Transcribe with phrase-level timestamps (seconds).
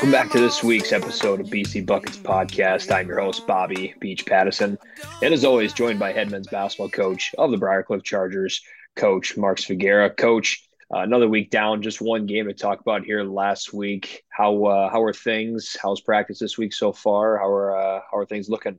[0.00, 2.90] Welcome back to this week's episode of BC Buckets Podcast.
[2.90, 4.78] I'm your host, Bobby Beach Pattison.
[5.22, 8.62] And as always, joined by head men's basketball coach of the Briarcliff Chargers,
[8.96, 10.16] Coach Mark Svagera.
[10.16, 14.24] Coach, uh, another week down, just one game to talk about here last week.
[14.30, 15.76] How uh, how are things?
[15.78, 17.36] How's practice this week so far?
[17.36, 18.78] How are uh, how are things looking?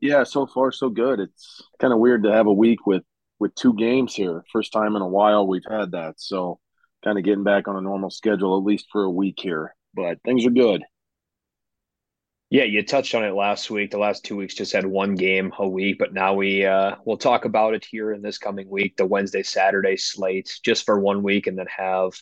[0.00, 1.18] Yeah, so far so good.
[1.18, 3.02] It's kind of weird to have a week with
[3.40, 4.44] with two games here.
[4.52, 6.20] First time in a while we've had that.
[6.20, 6.60] So
[7.02, 10.22] kind of getting back on a normal schedule at least for a week here but
[10.22, 10.82] things are good.
[12.50, 13.92] Yeah, you touched on it last week.
[13.92, 17.16] The last two weeks just had one game a week, but now we uh, we'll
[17.16, 21.22] talk about it here in this coming week, the Wednesday Saturday slate, just for one
[21.22, 22.12] week, and then have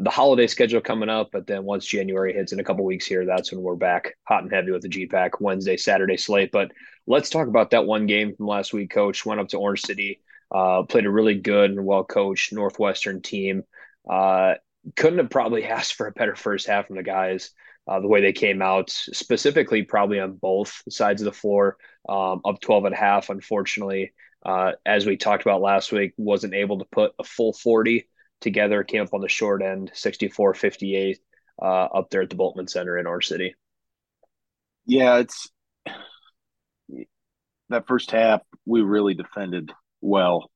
[0.00, 1.30] the holiday schedule coming up.
[1.32, 4.42] But then once January hits in a couple weeks here, that's when we're back hot
[4.42, 6.50] and heavy with the GPAC Wednesday Saturday slate.
[6.50, 6.72] But
[7.06, 8.90] let's talk about that one game from last week.
[8.90, 10.20] Coach went up to Orange City,
[10.52, 13.62] uh, played a really good and well coached Northwestern team.
[14.10, 14.54] Uh,
[14.96, 17.50] couldn't have probably asked for a better first half from the guys.
[17.86, 22.42] Uh, the way they came out, specifically probably on both sides of the floor, um,
[22.44, 23.30] up 12 and a half.
[23.30, 24.12] Unfortunately,
[24.44, 28.06] uh, as we talked about last week, wasn't able to put a full 40
[28.42, 28.84] together.
[28.84, 31.18] Came up on the short end, 64 58,
[31.60, 33.54] uh, up there at the Bultman Center in Orange City.
[34.84, 35.50] Yeah, it's
[37.70, 40.50] that first half, we really defended well.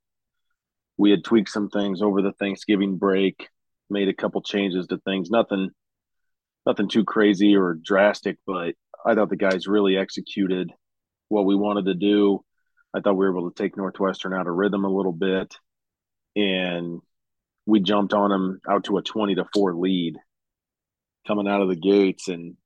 [0.96, 3.48] We had tweaked some things over the Thanksgiving break
[3.92, 5.30] made a couple changes to things.
[5.30, 5.70] Nothing,
[6.66, 10.72] nothing too crazy or drastic, but I thought the guys really executed
[11.28, 12.44] what we wanted to do.
[12.94, 15.54] I thought we were able to take Northwestern out of rhythm a little bit,
[16.36, 17.00] and
[17.66, 20.16] we jumped on them out to a twenty to four lead
[21.26, 22.56] coming out of the gates, and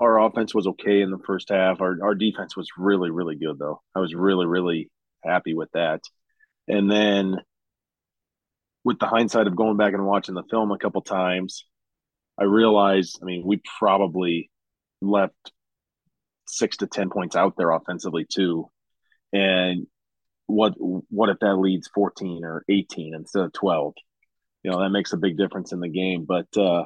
[0.00, 1.80] our offense was okay in the first half.
[1.80, 3.80] Our our defense was really really good though.
[3.94, 4.90] I was really really
[5.24, 6.00] happy with that,
[6.68, 7.36] and then
[8.86, 11.64] with the hindsight of going back and watching the film a couple times,
[12.38, 14.48] I realized, I mean, we probably
[15.02, 15.50] left
[16.46, 18.70] six to ten points out there offensively too.
[19.32, 19.88] And
[20.46, 23.94] what what if that leads 14 or 18 instead of 12?
[24.62, 26.24] You know, that makes a big difference in the game.
[26.24, 26.84] But uh,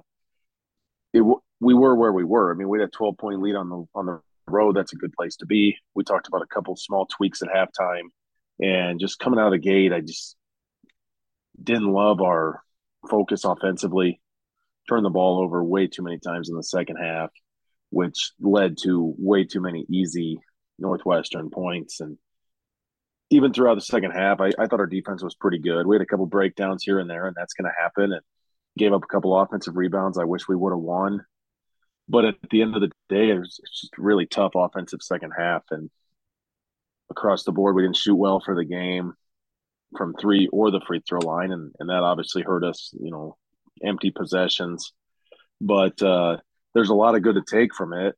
[1.12, 1.22] it
[1.60, 2.50] we were where we were.
[2.50, 4.74] I mean, we had a 12 point lead on the on the road.
[4.74, 5.76] That's a good place to be.
[5.94, 8.08] We talked about a couple small tweaks at halftime,
[8.58, 10.38] and just coming out of the gate, I just
[11.62, 12.62] didn't love our
[13.08, 14.20] focus offensively.
[14.88, 17.30] Turned the ball over way too many times in the second half,
[17.90, 20.40] which led to way too many easy
[20.78, 22.00] Northwestern points.
[22.00, 22.18] And
[23.30, 25.86] even throughout the second half, I, I thought our defense was pretty good.
[25.86, 28.12] We had a couple breakdowns here and there, and that's going to happen.
[28.12, 28.22] And
[28.78, 30.18] gave up a couple offensive rebounds.
[30.18, 31.24] I wish we would have won.
[32.08, 35.62] But at the end of the day, it was just really tough offensive second half.
[35.70, 35.90] And
[37.10, 39.14] across the board, we didn't shoot well for the game
[39.96, 42.90] from three or the free throw line, and and that obviously hurt us.
[43.00, 43.36] You know,
[43.84, 44.92] empty possessions,
[45.60, 46.38] but uh,
[46.74, 48.16] there's a lot of good to take from it,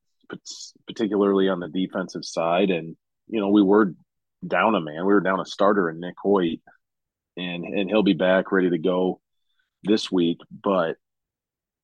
[0.87, 2.71] particularly on the defensive side.
[2.71, 2.97] And
[3.29, 3.95] you know, we were
[4.47, 6.61] down a man, we were down a starter in Nick Hoyt,
[7.37, 9.21] and and he'll be back ready to go
[9.85, 10.97] this week, but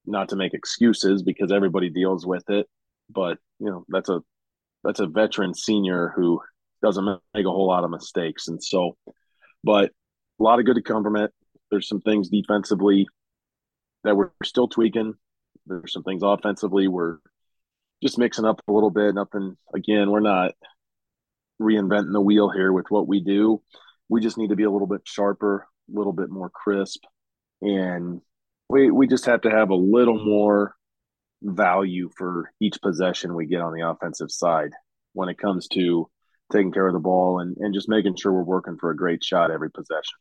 [0.07, 2.67] not to make excuses because everybody deals with it.
[3.11, 4.21] But you know, that's a
[4.85, 6.41] that's a veteran senior who
[6.83, 8.97] doesn't make a whole lot of mistakes, and so
[9.65, 9.91] but
[10.41, 11.33] a lot of good to come from it.
[11.71, 13.09] There's some things defensively
[14.05, 15.15] that we're still tweaking.
[15.67, 17.19] There's some things offensively we're
[18.03, 19.15] just mixing up a little bit.
[19.15, 20.53] Nothing again, we're not
[21.61, 23.63] reinventing the wheel here with what we do.
[24.09, 27.03] We just need to be a little bit sharper, a little bit more crisp.
[27.61, 28.21] And
[28.69, 30.75] we we just have to have a little more
[31.43, 34.71] value for each possession we get on the offensive side
[35.13, 36.09] when it comes to
[36.53, 39.23] taking care of the ball and, and just making sure we're working for a great
[39.23, 40.19] shot every possession.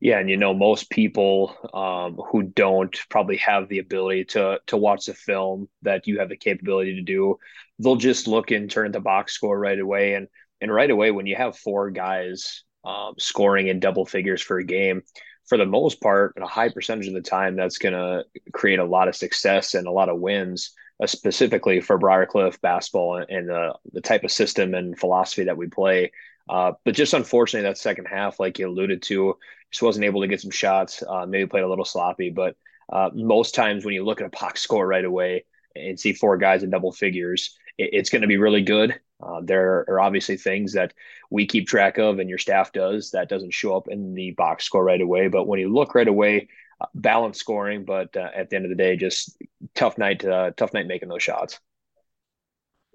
[0.00, 4.76] Yeah, and you know most people um, who don't probably have the ability to to
[4.76, 7.38] watch the film that you have the capability to do.
[7.78, 10.26] They'll just look and turn the box score right away, and
[10.60, 14.64] and right away when you have four guys um, scoring in double figures for a
[14.64, 15.02] game,
[15.46, 18.80] for the most part, and a high percentage of the time, that's going to create
[18.80, 23.48] a lot of success and a lot of wins uh, specifically for Briarcliff basketball and
[23.48, 26.12] the, the type of system and philosophy that we play.
[26.48, 29.36] Uh, but just unfortunately, that second half, like you alluded to,
[29.70, 31.02] just wasn't able to get some shots.
[31.06, 32.56] Uh, maybe played a little sloppy, but
[32.92, 35.44] uh, most times when you look at a box score right away
[35.74, 38.98] and see four guys in double figures, it, it's going to be really good.
[39.22, 40.92] Uh, there are obviously things that
[41.30, 44.64] we keep track of and your staff does that doesn't show up in the box
[44.64, 45.28] score right away.
[45.28, 46.48] But when you look right away,
[46.94, 49.36] balanced scoring, but uh, at the end of the day, just
[49.74, 50.24] tough night.
[50.24, 51.60] Uh, tough night making those shots.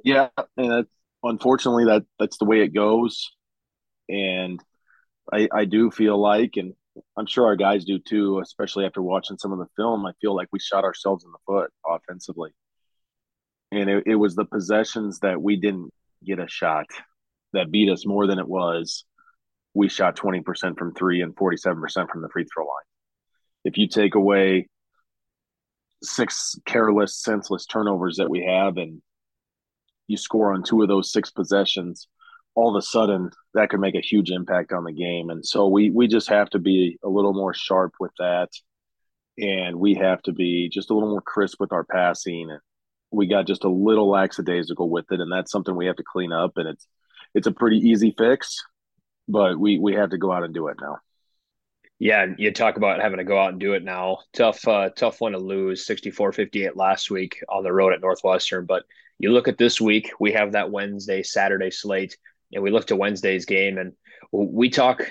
[0.03, 0.89] Yeah, and that's,
[1.23, 3.31] unfortunately that that's the way it goes.
[4.09, 4.59] And
[5.31, 6.73] I I do feel like, and
[7.17, 10.05] I'm sure our guys do too, especially after watching some of the film.
[10.05, 12.51] I feel like we shot ourselves in the foot offensively.
[13.71, 15.91] And it, it was the possessions that we didn't
[16.25, 16.85] get a shot
[17.53, 19.05] that beat us more than it was.
[19.73, 22.73] We shot 20% from three and 47% from the free throw line.
[23.63, 24.69] If you take away
[26.03, 29.01] six careless, senseless turnovers that we have and
[30.07, 32.07] you score on two of those six possessions,
[32.55, 35.29] all of a sudden that could make a huge impact on the game.
[35.29, 38.49] And so we we just have to be a little more sharp with that.
[39.37, 42.57] And we have to be just a little more crisp with our passing.
[43.11, 45.19] We got just a little lackadaisical with it.
[45.19, 46.53] And that's something we have to clean up.
[46.55, 46.87] And it's
[47.35, 48.63] it's a pretty easy fix,
[49.27, 50.97] but we we have to go out and do it now.
[51.99, 54.19] Yeah, you talk about having to go out and do it now.
[54.33, 58.65] Tough, uh, tough one to lose 64-58 last week on the road at Northwestern.
[58.65, 58.83] But
[59.17, 62.15] you look at this week, we have that Wednesday, Saturday slate
[62.53, 63.93] and we look to Wednesday's game, and
[64.31, 65.03] we talk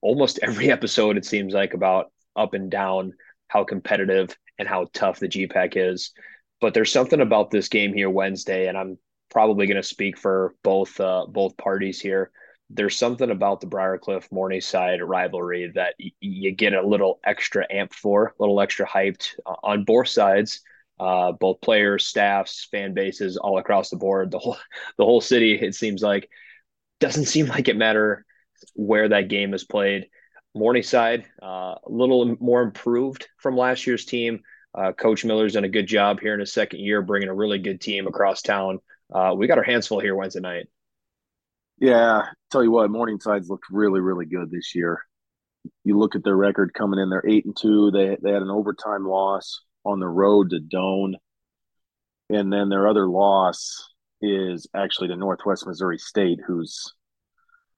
[0.00, 1.16] almost every episode.
[1.16, 3.14] It seems like about up and down,
[3.48, 6.12] how competitive and how tough the GPAC is.
[6.60, 8.98] But there's something about this game here Wednesday, and I'm
[9.30, 12.30] probably going to speak for both uh, both parties here.
[12.68, 17.92] There's something about the Briarcliff Morningside rivalry that y- you get a little extra amp
[17.92, 20.60] for, a little extra hyped uh, on both sides
[20.98, 24.30] uh, both players, staffs, fan bases, all across the board.
[24.30, 24.56] The whole
[24.98, 25.54] the whole city.
[25.54, 26.28] It seems like
[27.00, 28.24] doesn't seem like it matter
[28.74, 30.08] where that game is played.
[30.54, 34.40] Morningside, uh, a little more improved from last year's team.
[34.74, 37.58] Uh, Coach Miller's done a good job here in his second year, bringing a really
[37.58, 38.78] good team across town.
[39.12, 40.66] Uh, we got our hands full here Wednesday night.
[41.78, 45.02] Yeah, tell you what, Morningside's looked really, really good this year.
[45.84, 47.90] You look at their record coming in; they're eight and two.
[47.90, 51.16] They they had an overtime loss on the road to Doane,
[52.30, 53.92] and then their other loss
[54.22, 56.94] is actually to Northwest Missouri State, who's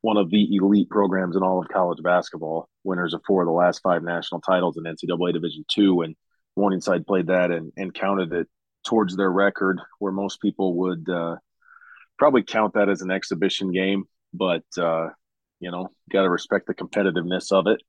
[0.00, 3.52] one of the elite programs in all of college basketball, winners of four of the
[3.52, 6.02] last five national titles in NCAA Division two.
[6.02, 6.14] And
[6.56, 8.46] Morningside played that and, and counted it
[8.86, 11.36] towards their record, where most people would uh,
[12.16, 14.04] probably count that as an exhibition game.
[14.32, 15.08] But, uh,
[15.60, 17.80] you know, got to respect the competitiveness of it.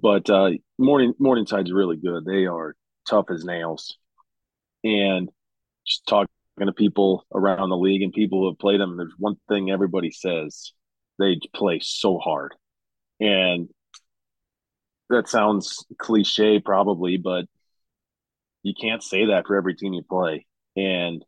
[0.00, 2.24] But uh, Morning Morningside's really good.
[2.24, 2.74] They are
[3.08, 3.96] tough as nails.
[4.84, 5.28] And
[5.86, 6.28] just talking
[6.60, 10.10] to people around the league and people who have played them, there's one thing everybody
[10.10, 10.72] says
[11.18, 12.54] they play so hard.
[13.20, 13.68] And
[15.10, 17.46] that sounds cliche, probably, but
[18.62, 20.46] you can't say that for every team you play.
[20.76, 21.24] And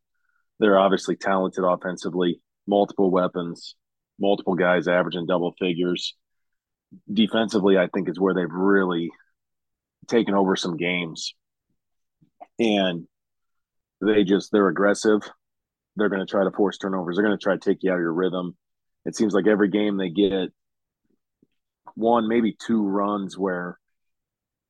[0.58, 3.74] they're obviously talented offensively, multiple weapons,
[4.20, 6.14] multiple guys averaging double figures.
[7.12, 9.10] Defensively, I think is where they've really
[10.08, 11.34] taken over some games.
[12.58, 13.06] And
[14.00, 15.22] they just they're aggressive.
[15.96, 17.16] They're going to try to force turnovers.
[17.16, 18.56] They're going to try to take you out of your rhythm.
[19.04, 20.50] It seems like every game they get
[21.94, 23.78] one, maybe two runs where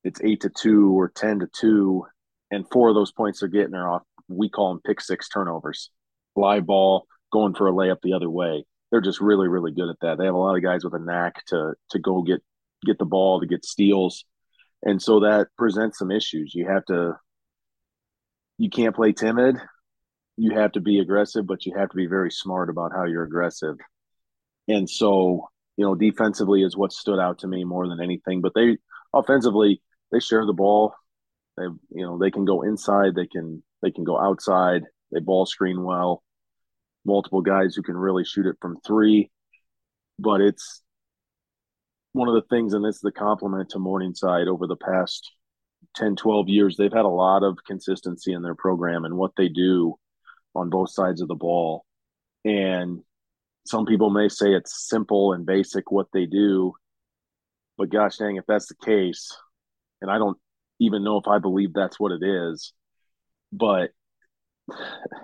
[0.05, 2.07] it's eight to two or ten to two,
[2.51, 4.03] and four of those points they're getting are off.
[4.29, 5.91] We call them pick six turnovers,
[6.35, 8.65] fly ball, going for a layup the other way.
[8.91, 10.19] They're just really, really good at that.
[10.19, 12.43] They have a lot of guys with a knack to to go get
[12.85, 14.25] get the ball to get steals,
[14.83, 16.55] and so that presents some issues.
[16.55, 17.17] You have to
[18.61, 19.57] you can't play timid.
[20.37, 23.25] You have to be aggressive, but you have to be very smart about how you're
[23.25, 23.77] aggressive.
[24.69, 28.43] And so, you know, defensively is what stood out to me more than anything.
[28.43, 28.77] But they
[29.15, 29.81] offensively,
[30.13, 30.95] they share the ball.
[31.57, 33.15] They, you know, they can go inside.
[33.15, 34.83] They can they can go outside.
[35.11, 36.23] They ball screen well.
[37.05, 39.31] Multiple guys who can really shoot it from three.
[40.19, 40.83] But it's
[42.13, 45.31] one of the things, and this is the compliment to Morningside over the past
[45.97, 49.49] 10, 12 years, they've had a lot of consistency in their program and what they
[49.49, 49.95] do
[50.55, 51.85] on both sides of the ball.
[52.45, 53.01] And
[53.67, 56.73] some people may say it's simple and basic what they do,
[57.77, 59.37] but gosh dang, if that's the case,
[60.01, 60.39] and I don't
[60.81, 62.73] even know if I believe that's what it is,
[63.53, 63.91] but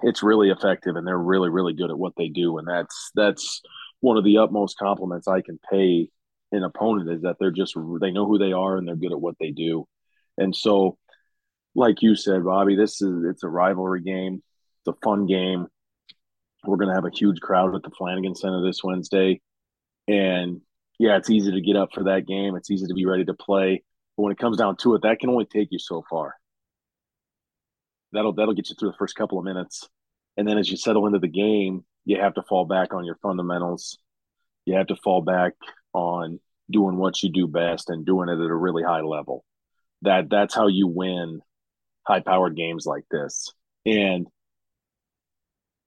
[0.02, 2.58] it's really effective and they're really, really good at what they do.
[2.58, 3.62] And that's that's
[4.00, 6.10] one of the utmost compliments I can pay
[6.52, 9.20] an opponent is that they're just they know who they are and they're good at
[9.20, 9.86] what they do.
[10.38, 10.98] And so,
[11.74, 14.42] like you said, Bobby, this is it's a rivalry game.
[14.80, 15.66] It's a fun game.
[16.64, 19.40] We're going to have a huge crowd at the Flanagan Center this Wednesday,
[20.08, 20.60] and
[20.98, 22.56] yeah, it's easy to get up for that game.
[22.56, 23.84] It's easy to be ready to play.
[24.16, 26.34] But when it comes down to it, that can only take you so far.
[28.12, 29.88] That'll that'll get you through the first couple of minutes,
[30.36, 33.18] and then as you settle into the game, you have to fall back on your
[33.22, 33.98] fundamentals.
[34.64, 35.54] You have to fall back
[35.92, 39.44] on doing what you do best and doing it at a really high level
[40.02, 41.40] that that's how you win
[42.06, 43.52] high powered games like this.
[43.84, 44.26] And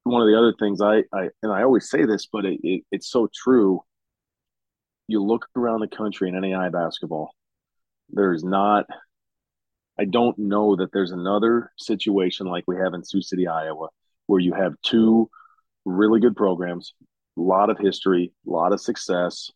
[0.04, 2.84] one of the other things I, I and I always say this, but it, it,
[2.92, 3.82] it's so true.
[5.08, 7.32] You look around the country in NAIA basketball,
[8.10, 8.86] There's not.
[10.00, 13.90] I don't know that there's another situation like we have in Sioux City, Iowa,
[14.28, 15.30] where you have two
[15.84, 16.94] really good programs,
[17.38, 19.52] a lot of history, a lot of success.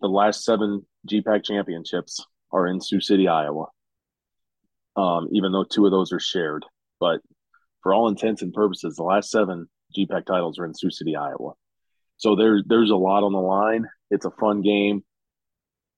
[0.00, 3.66] The last seven GPAC championships are in Sioux City, Iowa.
[4.96, 6.64] Um, even though two of those are shared,
[6.98, 7.20] but
[7.82, 11.52] for all intents and purposes, the last seven GPAC titles are in Sioux City, Iowa.
[12.16, 13.86] So there, there's a lot on the line.
[14.10, 15.04] It's a fun game.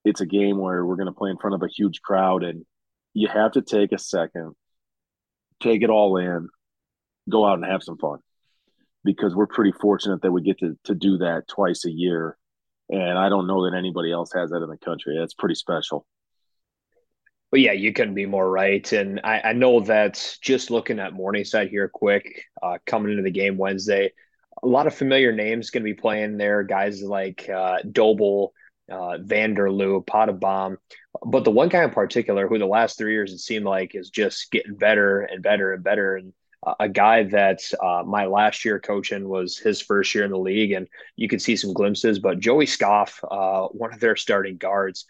[0.05, 2.65] It's a game where we're going to play in front of a huge crowd, and
[3.17, 4.53] you have to take a second,
[5.63, 6.51] take it all in,
[7.31, 8.19] go out and have some fun
[9.05, 12.37] because we're pretty fortunate that we get to, to do that twice a year.
[12.91, 15.17] And I don't know that anybody else has that in the country.
[15.19, 16.07] That's pretty special.
[17.51, 18.93] But yeah, you couldn't be more right.
[18.93, 23.31] And I, I know that just looking at Morningside here quick, uh, coming into the
[23.31, 24.13] game Wednesday,
[24.63, 26.65] a lot of familiar names going to be playing there.
[26.65, 28.53] Guys like uh, Doble,
[28.91, 30.77] uh, Vanderloo, Pottebaum.
[31.25, 34.11] But the one guy in particular who the last three years it seemed like is
[34.11, 36.17] just getting better and better and better.
[36.17, 36.33] And
[36.67, 40.39] uh, a guy that uh, my last year coaching was his first year in the
[40.39, 42.19] league, and you could see some glimpses.
[42.19, 45.07] But Joey Scoff, uh, one of their starting guards,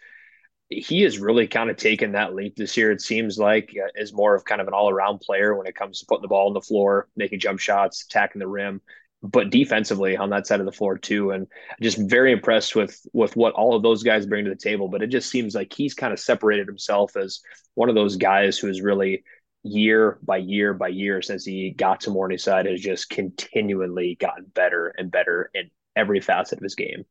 [0.69, 2.91] he has really kind of taken that leap this year.
[2.91, 5.75] It seems like uh, is more of kind of an all around player when it
[5.75, 8.81] comes to putting the ball on the floor, making jump shots, attacking the rim,
[9.23, 11.31] but defensively on that side of the floor too.
[11.31, 11.47] And
[11.81, 14.87] just very impressed with with what all of those guys bring to the table.
[14.87, 17.39] But it just seems like he's kind of separated himself as
[17.75, 19.23] one of those guys who has really
[19.63, 24.93] year by year by year since he got to Morningside has just continually gotten better
[24.97, 27.05] and better in every facet of his game.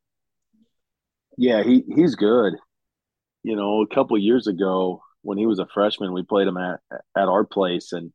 [1.37, 2.55] Yeah, he he's good
[3.47, 6.81] you know, a couple years ago when he was a freshman, we played him at
[6.91, 8.13] at our place, and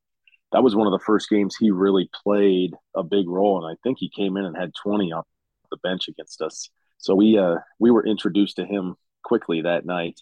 [0.51, 3.63] that was one of the first games he really played a big role.
[3.63, 5.25] And I think he came in and had 20 off
[5.69, 6.69] the bench against us.
[6.97, 10.19] So we uh we were introduced to him quickly that night.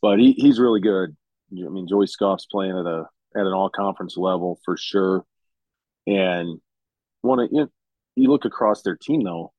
[0.00, 1.16] But he, he's really good.
[1.52, 5.24] I mean, Joey Scoff's playing at a at an all conference level for sure.
[6.06, 6.60] And
[7.20, 7.68] one of you, know,
[8.16, 9.52] you look across their team though,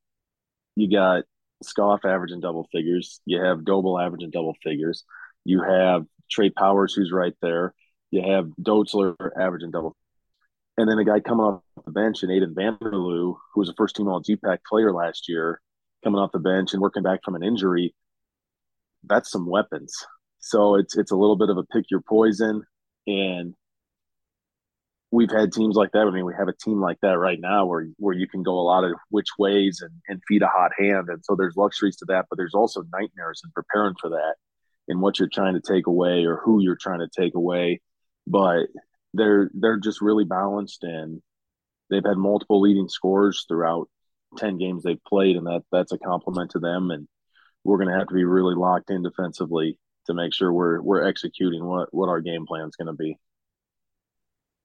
[0.76, 1.24] you got
[1.62, 3.22] Scoff averaging double figures.
[3.26, 5.04] You have Doble averaging double figures.
[5.46, 7.74] You have Trey Powers, who's right there.
[8.12, 9.96] You have Dotzler averaging double.
[10.78, 13.96] And then a guy coming off the bench, and Aiden Vanderloo, who was a first
[13.96, 15.62] team All GPAC player last year,
[16.04, 17.94] coming off the bench and working back from an injury.
[19.04, 19.94] That's some weapons.
[20.40, 22.64] So it's it's a little bit of a pick your poison,
[23.08, 23.54] and
[25.12, 26.08] we've had teams like that.
[26.08, 28.60] I mean, we have a team like that right now where where you can go
[28.60, 31.10] a lot of which ways and, and feed a hot hand.
[31.10, 34.36] And so there's luxuries to that, but there's also nightmares in preparing for that
[34.88, 37.82] and what you're trying to take away or who you're trying to take away.
[38.26, 38.68] But
[39.14, 41.22] they're they're just really balanced and
[41.90, 43.88] they've had multiple leading scores throughout
[44.38, 47.08] 10 games they've played and that that's a compliment to them and
[47.64, 51.08] we're going to have to be really locked in defensively to make sure we're we're
[51.08, 53.18] executing what what our game plan is going to be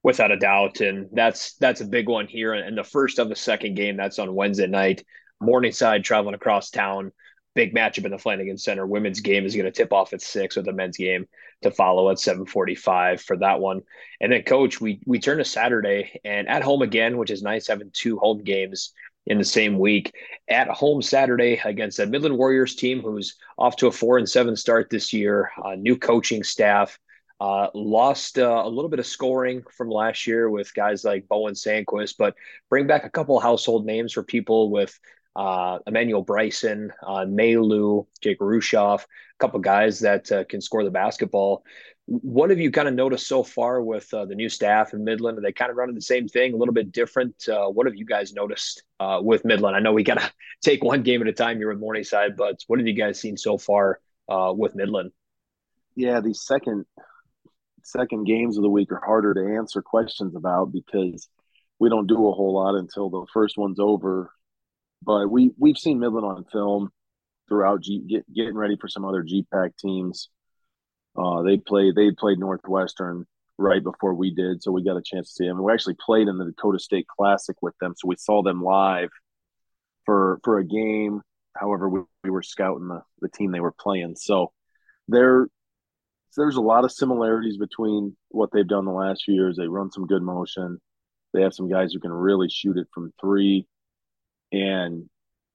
[0.03, 0.81] without a doubt.
[0.81, 2.55] And that's that's a big one here.
[2.55, 5.05] And the first of the second game, that's on Wednesday night.
[5.41, 7.13] Morningside traveling across town.
[7.55, 8.87] Big matchup in the Flanagan Center.
[8.87, 11.27] Women's game is going to tip off at six with the men's game
[11.63, 13.83] to follow at 745 for that one.
[14.21, 17.67] And then coach, we we turn to Saturday and at home again, which is nice
[17.67, 18.93] having two home games
[19.27, 20.15] in the same week.
[20.49, 24.57] At home Saturday against a Midland Warriors team who's off to a four and seven
[24.57, 26.99] start this year, uh, new coaching staff,
[27.41, 31.55] uh, lost uh, a little bit of scoring from last year with guys like Bowen
[31.55, 32.35] Sandquist, but
[32.69, 34.99] bring back a couple household names for people with
[35.39, 39.07] uh, Emmanuel Bryson, uh, Jake Rushoff, a
[39.39, 41.63] couple guys that uh, can score the basketball.
[42.07, 45.39] What have you kind of noticed so far with uh, the new staff in Midland?
[45.39, 47.49] Are they kind of running the same thing, a little bit different?
[47.49, 49.77] Uh, what have you guys noticed uh, with Midland?
[49.77, 52.57] I know we got to take one game at a time here with Morningside, but
[52.67, 55.13] what have you guys seen so far with Midland?
[55.95, 56.85] Yeah, the second
[57.85, 61.29] second games of the week are harder to answer questions about because
[61.79, 64.33] we don't do a whole lot until the first one's over.
[65.03, 66.91] But we we've seen Midland on film
[67.49, 70.29] throughout G, get, getting ready for some other GPAC teams.
[71.17, 73.27] Uh, they played they played Northwestern
[73.57, 75.63] right before we did, so we got a chance to see them.
[75.63, 79.11] We actually played in the Dakota State Classic with them, so we saw them live
[80.05, 81.23] for for a game.
[81.57, 84.53] However, we, we were scouting the, the team they were playing, so
[85.09, 85.49] they're
[86.37, 89.57] there's a lot of similarities between what they've done the last few years.
[89.57, 90.81] They run some good motion.
[91.35, 93.67] They have some guys who can really shoot it from three,
[94.53, 95.09] and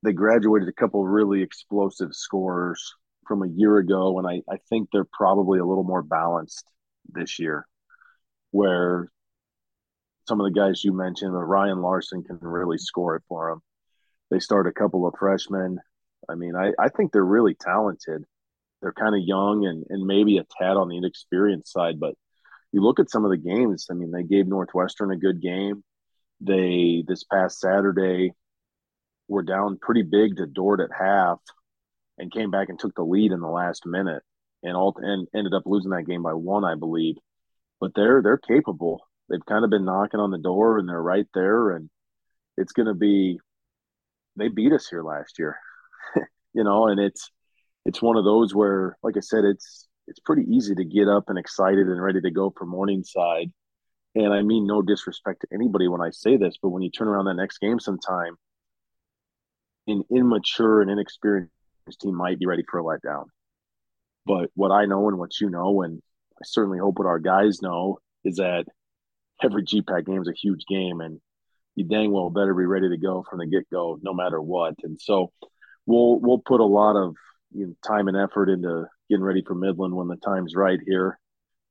[0.03, 2.93] they graduated a couple really explosive scorers
[3.27, 4.19] from a year ago.
[4.19, 6.65] And I, I think they're probably a little more balanced
[7.11, 7.67] this year,
[8.51, 9.09] where
[10.27, 13.61] some of the guys you mentioned, Ryan Larson can really score it for them.
[14.31, 15.79] They start a couple of freshmen.
[16.29, 18.25] I mean, I, I think they're really talented
[18.83, 22.15] they're kind of young and and maybe a tad on the inexperienced side, but
[22.73, 23.87] you look at some of the games.
[23.89, 25.83] I mean, they gave Northwestern a good game.
[26.41, 28.33] They this past Saturday
[29.27, 31.39] were down pretty big to Dordt at half,
[32.17, 34.23] and came back and took the lead in the last minute,
[34.61, 37.15] and all and ended up losing that game by one, I believe.
[37.79, 39.01] But they're they're capable.
[39.29, 41.89] They've kind of been knocking on the door, and they're right there, and
[42.57, 43.39] it's going to be.
[44.35, 45.57] They beat us here last year,
[46.53, 47.29] you know, and it's
[47.85, 51.25] it's one of those where, like I said, it's it's pretty easy to get up
[51.29, 53.51] and excited and ready to go for Morningside.
[54.15, 57.07] And I mean no disrespect to anybody when I say this, but when you turn
[57.07, 58.37] around that next game sometime,
[59.87, 61.51] an immature and inexperienced
[62.01, 63.25] team might be ready for a letdown.
[64.25, 66.01] But what I know and what you know, and
[66.37, 68.65] I certainly hope what our guys know, is that
[69.43, 71.19] every GPAC game is a huge game, and
[71.75, 74.75] you dang well better be ready to go from the get go, no matter what.
[74.83, 75.31] And so
[75.85, 77.15] we'll we'll put a lot of
[77.51, 81.19] you know, time and effort into getting ready for Midland when the time's right here.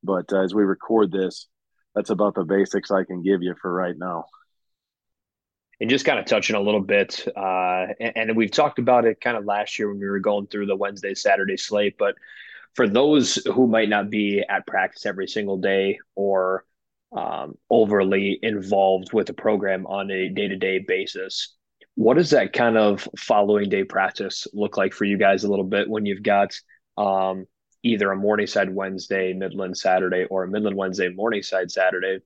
[0.02, 1.46] But uh, as we record this,
[1.94, 4.24] that's about the basics I can give you for right now.
[5.82, 9.20] And just kind of touching a little bit, uh, and, and, we've talked about it
[9.20, 11.96] kind of last year when we were going through the Wednesday, Saturday slate.
[11.98, 12.14] But
[12.74, 16.64] for those who might not be at practice every single day or
[17.10, 21.56] um, overly involved with the program on a day to day basis,
[21.96, 25.64] what does that kind of following day practice look like for you guys a little
[25.64, 26.54] bit when you've got
[26.96, 27.44] um,
[27.82, 32.20] either a Morningside Wednesday, Midland Saturday, or a Midland Wednesday, Morningside Saturday?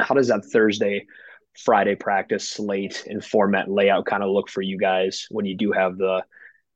[0.00, 1.04] How does that Thursday,
[1.64, 5.72] Friday practice slate and format layout kind of look for you guys when you do
[5.72, 6.22] have the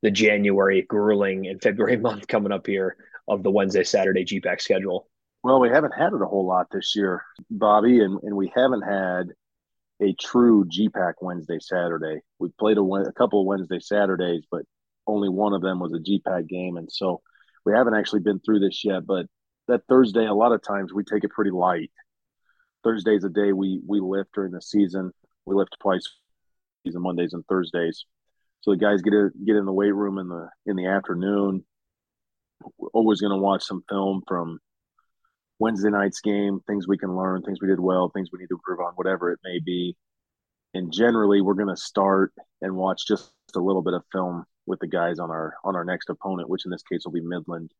[0.02, 2.96] the January grueling and February month coming up here
[3.28, 5.08] of the Wednesday, Saturday GPAC schedule?
[5.44, 8.82] Well, we haven't had it a whole lot this year, Bobby, and, and we haven't
[8.82, 9.28] had
[10.00, 12.20] a true GPAC Wednesday Saturday.
[12.38, 14.62] We played a, a couple of Wednesday Saturdays, but
[15.06, 17.22] only one of them was a GPAC game, and so
[17.64, 19.06] we haven't actually been through this yet.
[19.06, 19.26] But
[19.68, 21.90] that Thursday, a lot of times we take it pretty light.
[22.84, 25.12] Thursday's a day we we lift during the season.
[25.46, 26.08] We lift twice
[26.84, 28.04] season Mondays and Thursdays.
[28.60, 31.64] So the guys get in, get in the weight room in the in the afternoon.
[32.78, 34.60] We're always going to watch some film from
[35.58, 38.54] Wednesday night's game, things we can learn, things we did well, things we need to
[38.54, 39.96] improve on, whatever it may be.
[40.74, 44.78] And generally, we're going to start and watch just a little bit of film with
[44.80, 47.70] the guys on our on our next opponent, which in this case will be Midland.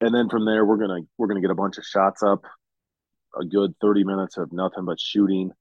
[0.00, 2.44] And then from there, we're gonna we're gonna get a bunch of shots up,
[3.38, 5.52] a good thirty minutes of nothing but shooting.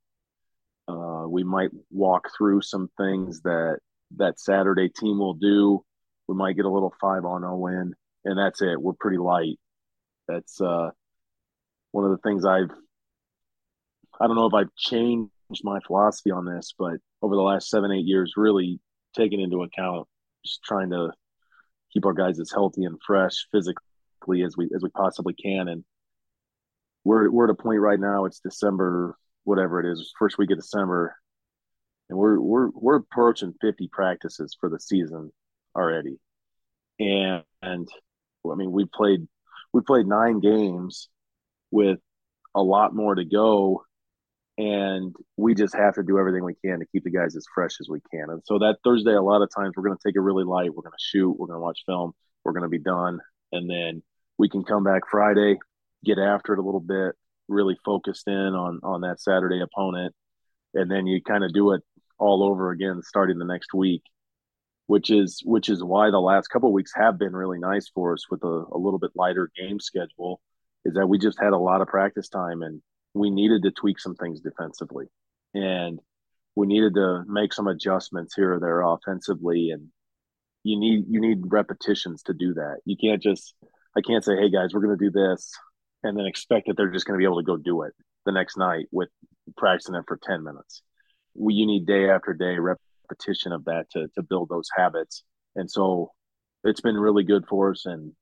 [0.88, 3.80] Uh, we might walk through some things that
[4.18, 5.84] that Saturday team will do.
[6.28, 7.94] We might get a little five on zero in,
[8.26, 8.82] and that's it.
[8.82, 9.60] We're pretty light.
[10.28, 10.92] That's uh,
[11.92, 12.72] one of the things I've
[14.20, 15.32] I don't know if I've changed
[15.64, 18.80] my philosophy on this, but over the last seven, eight years, really
[19.16, 20.08] taking into account
[20.46, 21.12] just trying to
[21.92, 25.68] keep our guys as healthy and fresh physically as we as we possibly can.
[25.68, 25.84] And
[27.04, 30.58] we're we're at a point right now, it's December, whatever it is, first week of
[30.58, 31.16] December,
[32.10, 35.32] and we're we're we're approaching 50 practices for the season
[35.76, 36.18] already.
[37.00, 37.88] And and
[38.50, 39.28] I mean we played
[39.74, 41.10] we played nine games
[41.72, 42.00] with
[42.56, 43.84] a lot more to go
[44.58, 47.72] and we just have to do everything we can to keep the guys as fresh
[47.82, 48.30] as we can.
[48.30, 50.70] And so that Thursday, a lot of times we're going to take it really light.
[50.74, 51.32] We're going to shoot.
[51.32, 52.14] We're going to watch film.
[52.44, 53.20] We're going to be done,
[53.52, 54.04] and then
[54.38, 55.58] we can come back Friday,
[56.04, 57.16] get after it a little bit,
[57.48, 60.14] really focused in on on that Saturday opponent,
[60.74, 61.82] and then you kind of do it
[62.18, 64.04] all over again starting the next week.
[64.88, 68.30] Which is which is why the last couple weeks have been really nice for us
[68.30, 70.42] with a, a little bit lighter game schedule
[70.86, 72.82] is that we just had a lot of practice time and
[73.14, 75.06] we needed to tweak some things defensively
[75.54, 76.00] and
[76.56, 79.88] we needed to make some adjustments here or there offensively and
[80.64, 83.54] you need you need repetitions to do that you can't just
[83.98, 85.52] i can't say hey guys we're going to do this
[86.04, 87.94] and then expect that they're just going to be able to go do it
[88.26, 89.10] the next night with
[89.58, 90.82] practicing it for 10 minutes
[91.36, 95.24] we, you need day after day repetition of that to, to build those habits
[95.56, 96.12] and so
[96.64, 98.14] it's been really good for us and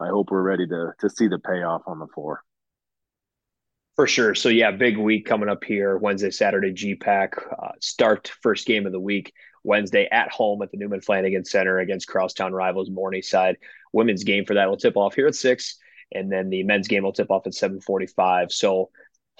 [0.00, 2.42] I hope we're ready to to see the payoff on the floor.
[3.96, 4.34] For sure.
[4.34, 5.98] So yeah, big week coming up here.
[5.98, 9.32] Wednesday, Saturday, GPAC uh, start first game of the week.
[9.62, 13.56] Wednesday at home at the Newman Flanagan Center against crosstown rivals Morningside.
[13.92, 15.76] Women's game for that will tip off here at six,
[16.12, 18.52] and then the men's game will tip off at seven forty-five.
[18.52, 18.90] So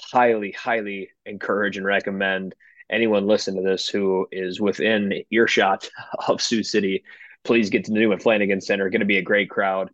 [0.00, 2.54] highly, highly encourage and recommend
[2.90, 5.88] anyone listen to this who is within earshot
[6.28, 7.04] of Sioux City.
[7.44, 8.90] Please get to the Newman Flanagan Center.
[8.90, 9.90] Going to be a great crowd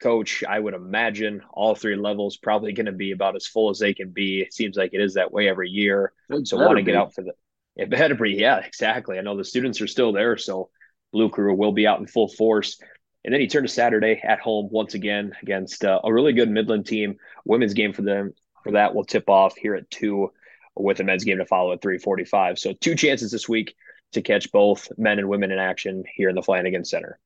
[0.00, 3.78] coach, I would imagine all three levels probably going to be about as full as
[3.78, 4.40] they can be.
[4.40, 6.12] It seems like it is that way every year.
[6.30, 7.32] It so want to get out for the
[7.76, 8.32] it better be.
[8.32, 9.18] Yeah, exactly.
[9.18, 10.70] I know the students are still there, so
[11.12, 12.80] Blue Crew will be out in full force.
[13.24, 16.50] And then he turned to Saturday at home once again against uh, a really good
[16.50, 17.16] Midland team.
[17.44, 20.32] Women's game for them for that will tip off here at two,
[20.76, 22.58] with a men's game to follow at three forty-five.
[22.58, 23.74] So two chances this week
[24.12, 27.18] to catch both men and women in action here in the Flanagan Center.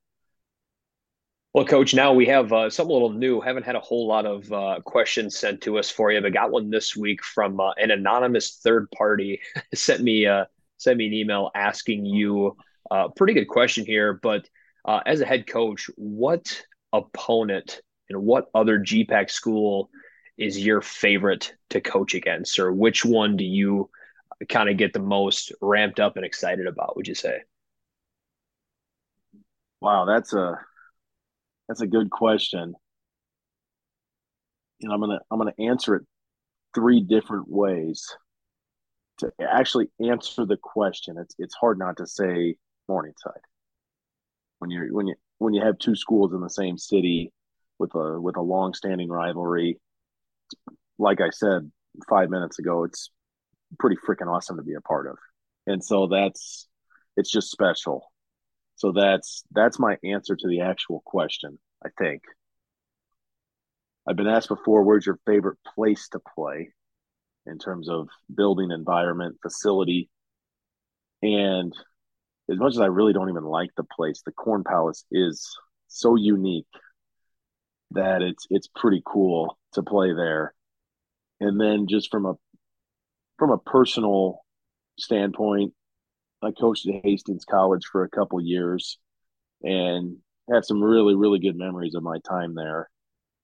[1.54, 3.40] Well, Coach, now we have uh, something a little new.
[3.42, 6.50] Haven't had a whole lot of uh, questions sent to us for you, but got
[6.50, 9.40] one this week from uh, an anonymous third party.
[9.74, 10.46] sent me uh,
[10.78, 12.56] sent me an email asking you
[12.90, 14.14] a uh, pretty good question here.
[14.14, 14.48] But
[14.84, 19.90] uh, as a head coach, what opponent and what other GPAC school
[20.36, 23.90] is your favorite to coach against, or which one do you
[24.48, 26.96] kind of get the most ramped up and excited about?
[26.96, 27.42] Would you say?
[29.80, 30.58] Wow, that's a
[31.68, 32.74] that's a good question.
[34.80, 36.02] And I'm gonna I'm gonna answer it
[36.74, 38.06] three different ways.
[39.18, 42.56] To actually answer the question, it's it's hard not to say
[42.88, 43.40] Morningside.
[44.62, 47.32] When you're when you when you have two schools in the same city
[47.80, 49.80] with a with a long standing rivalry,
[51.00, 51.68] like I said
[52.08, 53.10] five minutes ago, it's
[53.80, 55.18] pretty freaking awesome to be a part of.
[55.66, 56.68] And so that's
[57.16, 58.12] it's just special.
[58.76, 62.22] So that's that's my answer to the actual question, I think.
[64.06, 66.70] I've been asked before, where's your favorite place to play
[67.46, 70.08] in terms of building environment, facility?
[71.20, 71.74] And
[72.52, 75.48] as much as I really don't even like the place, the Corn Palace is
[75.88, 76.66] so unique
[77.92, 80.54] that it's it's pretty cool to play there.
[81.40, 82.34] And then just from a
[83.38, 84.44] from a personal
[84.98, 85.72] standpoint,
[86.42, 88.98] I coached at Hastings College for a couple years
[89.62, 90.18] and
[90.52, 92.90] had some really, really good memories of my time there.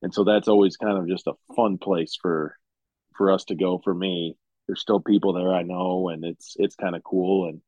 [0.03, 2.55] And so that's always kind of just a fun place for
[3.17, 4.37] for us to go for me.
[4.67, 7.49] There's still people there I know and it's it's kind of cool.
[7.49, 7.63] And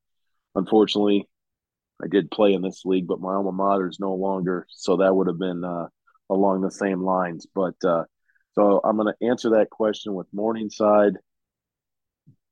[0.54, 1.28] unfortunately
[2.02, 4.66] I did play in this league, but my alma mater is no longer.
[4.70, 5.88] So that would have been uh,
[6.28, 7.46] along the same lines.
[7.54, 8.04] But uh,
[8.54, 11.14] so I'm going to answer that question with Morningside,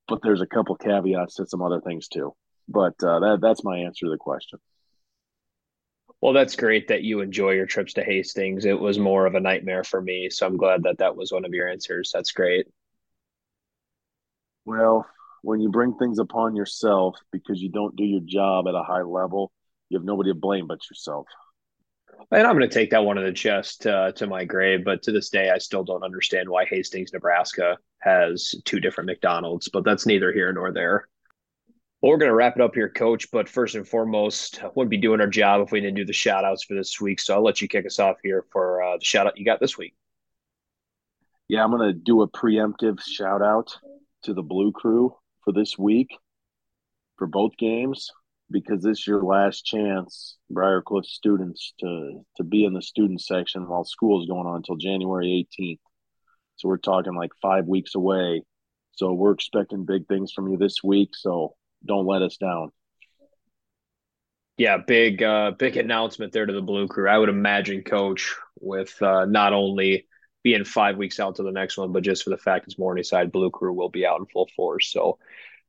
[0.06, 2.34] but there's a couple caveats to some other things too.
[2.68, 4.58] But uh, that that's my answer to the question.
[6.20, 8.64] Well, that's great that you enjoy your trips to Hastings.
[8.64, 11.44] It was more of a nightmare for me, so I'm glad that that was one
[11.44, 12.10] of your answers.
[12.12, 12.66] That's great.
[14.64, 15.06] Well,
[15.42, 19.02] when you bring things upon yourself because you don't do your job at a high
[19.02, 19.52] level,
[19.88, 21.26] you have nobody to blame but yourself.
[22.30, 24.84] And I'm going to take that one in the chest uh, to my grave.
[24.84, 29.68] But to this day, I still don't understand why Hastings, Nebraska has two different McDonald's,
[29.68, 31.08] but that's neither here nor there.
[32.00, 33.30] Well, we're going to wrap it up here, Coach.
[33.30, 36.44] But first and foremost, wouldn't be doing our job if we didn't do the shout
[36.44, 37.20] outs for this week.
[37.20, 39.60] So I'll let you kick us off here for uh, the shout out you got
[39.60, 39.94] this week.
[41.48, 43.76] Yeah, I'm going to do a preemptive shout out
[44.24, 45.16] to the Blue Crew
[45.48, 46.10] for this week
[47.16, 48.10] for both games
[48.50, 53.66] because this is your last chance, Briarcliff students, to to be in the student section
[53.66, 55.78] while school is going on until January 18th.
[56.56, 58.42] So we're talking like five weeks away.
[58.92, 61.10] So we're expecting big things from you this week.
[61.14, 61.54] So
[61.86, 62.70] don't let us down.
[64.58, 67.08] Yeah, big uh big announcement there to the Blue Crew.
[67.08, 70.08] I would imagine, Coach, with uh, not only
[70.42, 73.32] being five weeks out to the next one, but just for the fact it's Morningside,
[73.32, 74.90] Blue Crew will be out in full force.
[74.90, 75.18] So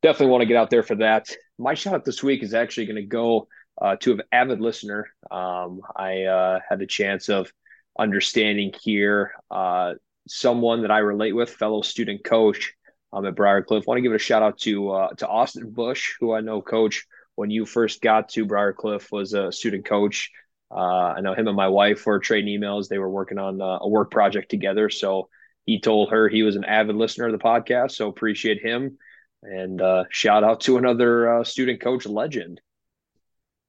[0.01, 1.33] definitely want to get out there for that.
[1.57, 3.47] My shout out this week is actually going to go
[3.81, 5.09] uh, to an avid listener.
[5.31, 7.51] Um, I uh, had the chance of
[7.97, 9.95] understanding here uh,
[10.27, 12.73] someone that I relate with, fellow student coach
[13.11, 13.87] um, at Briarcliff.
[13.87, 17.05] Want to give a shout out to uh, to Austin Bush, who I know coach
[17.35, 20.31] when you first got to Briarcliff was a student coach.
[20.71, 22.87] Uh, I know him and my wife were trading emails.
[22.87, 24.89] They were working on uh, a work project together.
[24.89, 25.29] So
[25.65, 27.91] he told her he was an avid listener of the podcast.
[27.91, 28.97] So appreciate him.
[29.41, 32.61] And uh, shout out to another uh, student coach legend.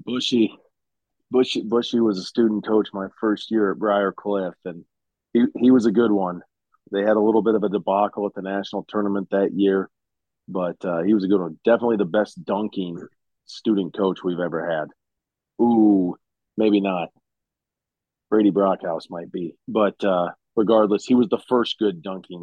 [0.04, 0.56] Bushy.
[1.30, 4.84] Bushy Bushy was a student coach my first year at Briarcliff, and
[5.32, 6.42] he, he was a good one.
[6.90, 9.88] They had a little bit of a debacle at the national tournament that year,
[10.48, 11.60] but uh, he was a good one.
[11.64, 12.98] Definitely the best dunking
[13.46, 14.88] student coach we've ever had.
[15.64, 16.16] Ooh,
[16.61, 17.09] maybe not.
[18.29, 22.42] Brady Brockhouse might be, but uh, regardless, he was the first good dunking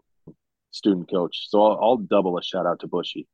[0.71, 1.47] student coach.
[1.49, 3.27] So I'll, I'll double a shout out to Bushy.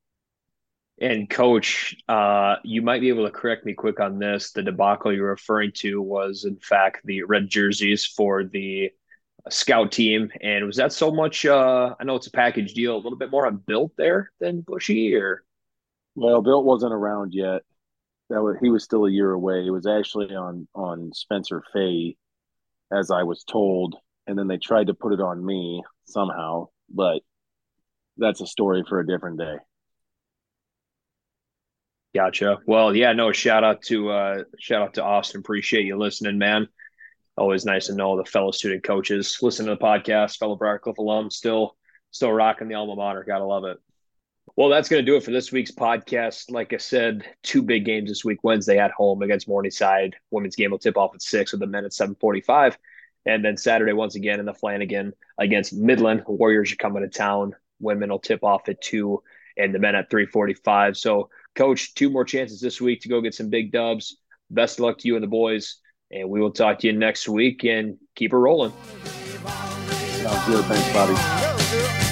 [1.01, 4.51] And coach, uh, you might be able to correct me quick on this.
[4.51, 8.91] The debacle you're referring to was, in fact, the red jerseys for the
[9.49, 10.29] scout team.
[10.41, 11.45] And was that so much?
[11.45, 14.61] Uh, I know it's a package deal, a little bit more on Built there than
[14.61, 15.43] Bushy, or
[16.15, 17.63] well, Built wasn't around yet.
[18.33, 19.63] That was he was still a year away.
[19.63, 22.17] It was actually on on Spencer Fay,
[22.91, 27.19] as I was told, and then they tried to put it on me somehow, but
[28.17, 29.57] that's a story for a different day.
[32.15, 32.57] Gotcha.
[32.65, 35.41] Well, yeah, no, shout out to uh shout out to Austin.
[35.41, 36.67] Appreciate you listening, man.
[37.37, 41.29] always nice to know the fellow student coaches listen to the podcast, fellow Briarcliff alum,
[41.29, 41.75] still
[42.09, 43.23] still rocking the alma mater.
[43.27, 43.77] Gotta love it.
[44.55, 46.51] Well, that's going to do it for this week's podcast.
[46.51, 48.43] Like I said, two big games this week.
[48.43, 50.15] Wednesday at home against Morningside.
[50.29, 52.77] Women's game will tip off at six with the men at seven forty-five,
[53.25, 56.21] and then Saturday once again in the Flanagan against Midland.
[56.27, 57.55] Warriors are coming to town.
[57.79, 59.23] Women will tip off at two,
[59.57, 60.97] and the men at three forty-five.
[60.97, 64.17] So, coach, two more chances this week to go get some big dubs.
[64.51, 65.77] Best of luck to you and the boys,
[66.11, 67.63] and we will talk to you next week.
[67.63, 68.71] And keep it rolling.
[70.21, 70.63] Sounds good.
[70.65, 72.02] Thanks, buddy.